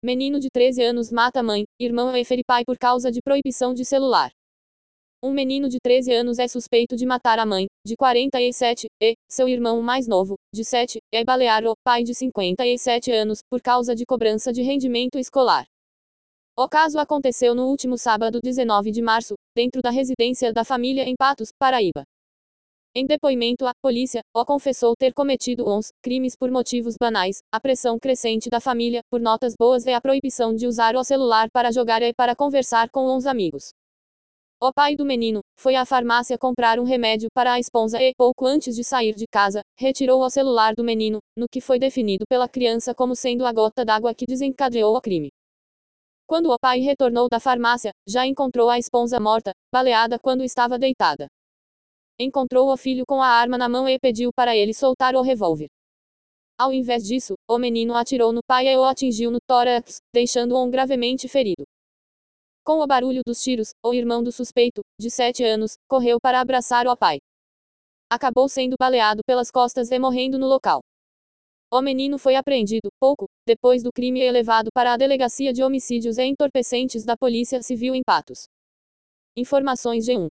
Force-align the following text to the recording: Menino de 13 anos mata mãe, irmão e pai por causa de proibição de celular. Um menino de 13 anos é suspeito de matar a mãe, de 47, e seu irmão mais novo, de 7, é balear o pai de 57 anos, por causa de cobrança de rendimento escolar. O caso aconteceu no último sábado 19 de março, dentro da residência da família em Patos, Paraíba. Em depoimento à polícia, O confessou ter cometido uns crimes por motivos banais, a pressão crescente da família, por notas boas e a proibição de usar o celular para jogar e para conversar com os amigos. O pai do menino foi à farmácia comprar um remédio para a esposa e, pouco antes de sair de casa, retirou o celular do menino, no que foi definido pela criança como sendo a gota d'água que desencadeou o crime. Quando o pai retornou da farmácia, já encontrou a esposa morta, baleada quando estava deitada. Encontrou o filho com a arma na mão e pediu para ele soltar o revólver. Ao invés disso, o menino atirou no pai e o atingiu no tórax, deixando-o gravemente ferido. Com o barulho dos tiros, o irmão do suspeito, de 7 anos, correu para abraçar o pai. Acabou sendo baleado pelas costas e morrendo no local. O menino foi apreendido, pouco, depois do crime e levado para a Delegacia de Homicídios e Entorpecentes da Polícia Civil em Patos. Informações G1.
Menino 0.00 0.38
de 0.38 0.46
13 0.48 0.80
anos 0.84 1.10
mata 1.10 1.42
mãe, 1.42 1.64
irmão 1.76 2.16
e 2.16 2.24
pai 2.46 2.62
por 2.64 2.78
causa 2.78 3.10
de 3.10 3.20
proibição 3.20 3.74
de 3.74 3.84
celular. 3.84 4.30
Um 5.20 5.32
menino 5.32 5.68
de 5.68 5.78
13 5.82 6.12
anos 6.12 6.38
é 6.38 6.46
suspeito 6.46 6.94
de 6.94 7.04
matar 7.04 7.40
a 7.40 7.44
mãe, 7.44 7.66
de 7.84 7.96
47, 7.96 8.86
e 9.02 9.14
seu 9.28 9.48
irmão 9.48 9.82
mais 9.82 10.06
novo, 10.06 10.36
de 10.54 10.64
7, 10.64 11.00
é 11.12 11.24
balear 11.24 11.64
o 11.64 11.74
pai 11.82 12.04
de 12.04 12.14
57 12.14 13.10
anos, 13.10 13.40
por 13.50 13.60
causa 13.60 13.92
de 13.92 14.06
cobrança 14.06 14.52
de 14.52 14.62
rendimento 14.62 15.18
escolar. 15.18 15.66
O 16.56 16.68
caso 16.68 17.00
aconteceu 17.00 17.52
no 17.52 17.66
último 17.66 17.98
sábado 17.98 18.38
19 18.40 18.92
de 18.92 19.02
março, 19.02 19.34
dentro 19.52 19.82
da 19.82 19.90
residência 19.90 20.52
da 20.52 20.64
família 20.64 21.02
em 21.08 21.16
Patos, 21.18 21.48
Paraíba. 21.58 22.04
Em 22.94 23.06
depoimento 23.06 23.66
à 23.66 23.72
polícia, 23.82 24.22
O 24.34 24.44
confessou 24.44 24.94
ter 24.96 25.12
cometido 25.12 25.68
uns 25.68 25.90
crimes 26.02 26.34
por 26.34 26.50
motivos 26.50 26.94
banais, 26.98 27.36
a 27.52 27.60
pressão 27.60 27.98
crescente 27.98 28.48
da 28.48 28.60
família, 28.60 29.02
por 29.10 29.20
notas 29.20 29.54
boas 29.58 29.84
e 29.86 29.92
a 29.92 30.00
proibição 30.00 30.54
de 30.54 30.66
usar 30.66 30.96
o 30.96 31.04
celular 31.04 31.48
para 31.52 31.70
jogar 31.70 32.02
e 32.02 32.14
para 32.14 32.34
conversar 32.34 32.88
com 32.88 33.14
os 33.14 33.26
amigos. 33.26 33.70
O 34.60 34.72
pai 34.72 34.96
do 34.96 35.04
menino 35.04 35.40
foi 35.56 35.76
à 35.76 35.84
farmácia 35.84 36.36
comprar 36.38 36.80
um 36.80 36.84
remédio 36.84 37.28
para 37.32 37.52
a 37.52 37.60
esposa 37.60 38.02
e, 38.02 38.12
pouco 38.16 38.46
antes 38.46 38.74
de 38.74 38.82
sair 38.82 39.14
de 39.14 39.26
casa, 39.30 39.60
retirou 39.78 40.20
o 40.20 40.30
celular 40.30 40.74
do 40.74 40.82
menino, 40.82 41.18
no 41.36 41.46
que 41.48 41.60
foi 41.60 41.78
definido 41.78 42.24
pela 42.28 42.48
criança 42.48 42.94
como 42.94 43.14
sendo 43.14 43.46
a 43.46 43.52
gota 43.52 43.84
d'água 43.84 44.14
que 44.14 44.26
desencadeou 44.26 44.96
o 44.96 45.00
crime. 45.00 45.28
Quando 46.26 46.50
o 46.50 46.58
pai 46.58 46.80
retornou 46.80 47.28
da 47.28 47.38
farmácia, 47.38 47.92
já 48.08 48.26
encontrou 48.26 48.68
a 48.68 48.78
esposa 48.78 49.20
morta, 49.20 49.52
baleada 49.72 50.18
quando 50.18 50.42
estava 50.42 50.76
deitada. 50.78 51.28
Encontrou 52.20 52.72
o 52.72 52.76
filho 52.76 53.04
com 53.06 53.22
a 53.22 53.28
arma 53.28 53.56
na 53.56 53.68
mão 53.68 53.88
e 53.88 53.96
pediu 53.98 54.30
para 54.34 54.56
ele 54.56 54.74
soltar 54.74 55.14
o 55.14 55.22
revólver. 55.22 55.68
Ao 56.58 56.72
invés 56.72 57.04
disso, 57.04 57.34
o 57.48 57.56
menino 57.56 57.94
atirou 57.94 58.32
no 58.32 58.40
pai 58.44 58.66
e 58.66 58.76
o 58.76 58.82
atingiu 58.82 59.30
no 59.30 59.38
tórax, 59.46 59.98
deixando-o 60.12 60.68
gravemente 60.68 61.28
ferido. 61.28 61.64
Com 62.64 62.80
o 62.80 62.86
barulho 62.88 63.22
dos 63.24 63.40
tiros, 63.40 63.70
o 63.84 63.94
irmão 63.94 64.20
do 64.20 64.32
suspeito, 64.32 64.80
de 65.00 65.08
7 65.08 65.44
anos, 65.44 65.74
correu 65.88 66.18
para 66.20 66.40
abraçar 66.40 66.88
o 66.88 66.96
pai. 66.96 67.18
Acabou 68.10 68.48
sendo 68.48 68.74
baleado 68.76 69.20
pelas 69.24 69.50
costas 69.52 69.92
e 69.92 69.98
morrendo 70.00 70.40
no 70.40 70.48
local. 70.48 70.80
O 71.70 71.80
menino 71.80 72.18
foi 72.18 72.34
apreendido, 72.34 72.88
pouco, 72.98 73.26
depois 73.46 73.80
do 73.82 73.92
crime 73.92 74.20
e 74.20 74.32
levado 74.32 74.70
para 74.74 74.94
a 74.94 74.96
Delegacia 74.96 75.52
de 75.52 75.62
Homicídios 75.62 76.18
e 76.18 76.24
Entorpecentes 76.24 77.04
da 77.04 77.16
Polícia 77.16 77.62
Civil 77.62 77.94
em 77.94 78.02
Patos. 78.04 78.48
Informações 79.36 80.04
G1. 80.04 80.26